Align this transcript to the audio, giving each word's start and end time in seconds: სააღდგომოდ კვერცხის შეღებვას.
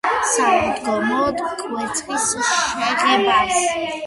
სააღდგომოდ 0.27 1.43
კვერცხის 1.59 2.27
შეღებვას. 2.49 3.63